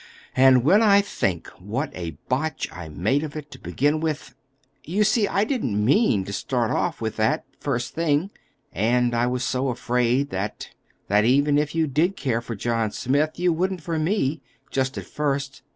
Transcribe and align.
"And 0.35 0.63
when 0.63 0.81
I 0.81 0.99
think 1.01 1.47
what 1.59 1.91
a 1.95 2.17
botch 2.27 2.67
I 2.73 2.89
made 2.89 3.23
of 3.23 3.35
it, 3.35 3.51
to 3.51 3.59
begin 3.59 3.99
with—You 3.99 5.03
see, 5.03 5.27
I 5.27 5.43
didn't 5.43 5.85
mean 5.85 6.25
to 6.25 6.33
start 6.33 6.71
off 6.71 7.01
with 7.01 7.17
that, 7.17 7.45
first 7.59 7.93
thing; 7.93 8.31
and 8.73 9.13
I 9.13 9.27
was 9.27 9.43
so 9.43 9.69
afraid 9.69 10.31
that—that 10.31 11.23
even 11.25 11.59
if 11.59 11.75
you 11.75 11.85
did 11.85 12.15
care 12.17 12.41
for 12.41 12.55
John 12.55 12.89
Smith, 12.89 13.37
you 13.37 13.53
wouldn't 13.53 13.83
for 13.83 13.99
me—just 13.99 14.97
at 14.97 15.05
first. 15.05 15.61